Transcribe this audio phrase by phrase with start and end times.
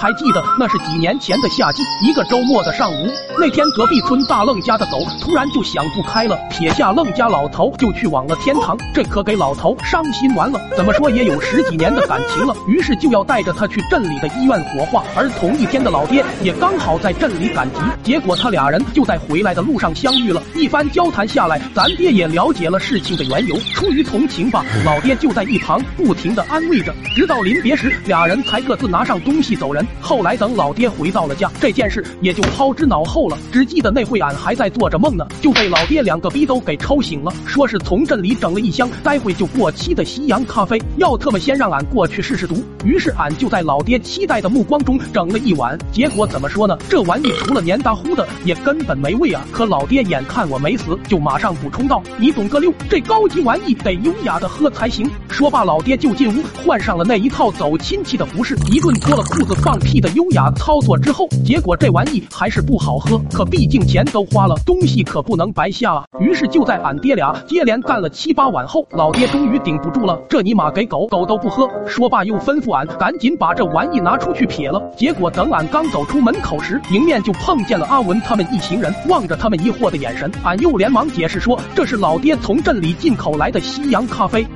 [0.00, 10.58] 还记得那是几年前的夏季，一个周末的上午，那天隔壁村大愣家的狗突然就想不开了，撇下愣家老头就去往了天堂，这可给老头伤心完了。
[10.74, 15.04] 怎么说也有十几年的感情了，于是就要带着他去镇里的医院火化。
[15.14, 20.42] 而同一天的老爹也刚好在镇里赶集，结果他俩人就在回来的路上相遇了。
[20.54, 29.86] 一番交谈下来，咱爹也了解了事情的缘由，出于同情吧，老爹就在一旁不停的安慰着，直到临别时，俩人才各自拿上东西走人。
[30.00, 33.38] 后来等老爹回到了家，这件事也就抛之脑后了。
[33.52, 42.62] 只记得那会俺还在做着梦呢，就被老爹两个逼都给抽醒了，说是从镇里整了一箱待会就过期的西洋咖啡，要特么先让俺过去试试毒。
[42.84, 46.76] 于是俺就在老爹期待的目光中整了一碗，结果怎么说呢？
[46.88, 49.44] 这玩意除了黏哒乎的，也根本没味啊！
[49.52, 63.20] 可老爹眼看我没死，就马上补充道：“你懂个六，这高级玩意得优雅的喝才行。”说罢，老爹就进屋换上了那一套走亲戚的服饰，一顿脱了裤子放屁的优雅操作之后，结果这玩意还是不好喝。
[63.32, 66.04] 可毕竟钱都花了，东西可不能白下啊！
[66.20, 71.68] 于是就在俺爹俩接连干了七八碗后，老爹终于顶不住了，这尼玛给狗狗都不喝。
[71.86, 74.80] 说罢又吩咐俺赶紧把这玩意拿出去撇了。
[74.96, 84.46] 结果等俺刚走出门口时，迎面就碰见了阿文他们一行人，望着他们疑惑的眼神，俺又连忙解释说这是老爹从镇里进口来的西洋咖啡。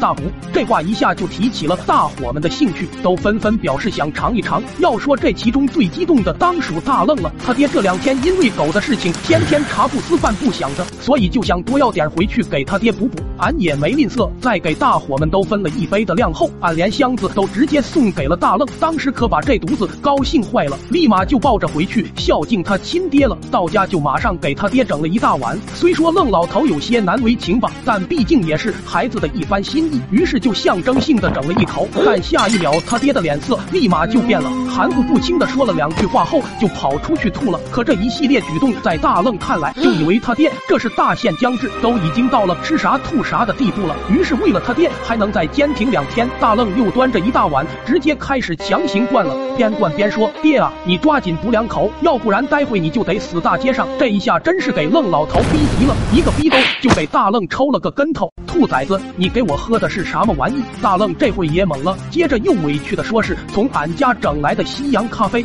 [0.00, 4.62] 大补，这话一下就提起了大伙们的兴趣，都纷纷表示想尝一尝。
[4.78, 7.32] 要说这其中最激动的，当属大愣了。
[7.44, 13.22] 他爹这两天因为狗的事情，天天茶不思饭不想的，所以就想多要点回去给他爹补补。
[13.38, 18.68] 俺也没吝啬，再给大伙们都分了一杯的量后，俺连箱子都直接送给了大愣。
[18.78, 23.36] 当时可把这犊子高兴坏了，立马就抱着回去孝敬他亲爹了。
[23.50, 25.58] 到家就马上给他爹整了一大碗。
[25.74, 29.83] 虽说愣老头有些难为情吧，但毕竟也是孩子的一番心。
[30.10, 37.58] 于是就象征性的整了一口，但下一秒他爹的脸色立马就变了，含糊不清的说了两句话后就跑出去吐了。
[37.70, 43.94] 可这一系列举动在大愣看来，就以为他爹这是大限将至，都已经到了吃啥吐啥的地步了。
[44.10, 58.30] 于是为了他爹还能再坚挺两天，大愣又端着一大碗，直接开始强行灌了，边灌边说：“爹啊，你抓紧补两口，要不然待会你就得死大街上。”这一下真是给愣老头逼急了，一个逼兜就给大愣抽了个跟头。
[58.46, 60.62] 兔崽子，你给我喝喝的是什么玩意？
[60.80, 65.44] 大愣这会也懵了，接着又委屈的说是从俺家整来的西洋咖啡。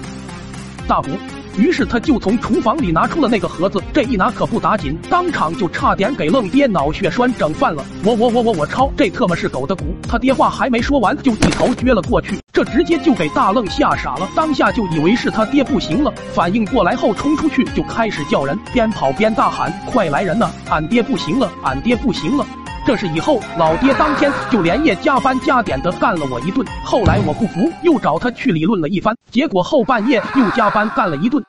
[0.87, 1.09] 大补。
[1.57, 7.83] 于是他就从厨房里拿出了那个盒子，这一拿可不打紧，当场就差点给愣爹脑血栓整犯了。
[8.05, 9.95] 我我我我我操，这特么是狗的骨！
[10.07, 20.51] 他爹话还没说完，就一头撅了过去，这直接就给大愣吓傻了，当下就以为是他爹不行了，反应过来后冲出去就开始叫人，边跑边大喊：“快来人呐！
[20.69, 22.45] 俺爹不行了，俺爹不行了！”
[22.89, 31.39] 这是以后老爹当天就连夜加班加点的干了我一顿，后来我不服，又找他去理论了一番，结果后半夜又加班干了一顿。